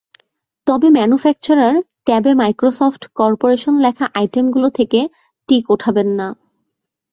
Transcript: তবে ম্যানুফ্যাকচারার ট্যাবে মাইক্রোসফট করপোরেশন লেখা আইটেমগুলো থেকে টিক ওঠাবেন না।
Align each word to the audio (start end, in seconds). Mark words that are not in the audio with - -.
তবে 0.67 0.87
ম্যানুফ্যাকচারার 0.89 1.75
ট্যাবে 2.05 2.31
মাইক্রোসফট 2.33 3.01
করপোরেশন 3.15 3.75
লেখা 3.85 4.05
আইটেমগুলো 4.13 4.67
থেকে 4.77 4.99
টিক 5.49 5.65
ওঠাবেন 5.71 6.07
না। 6.19 6.27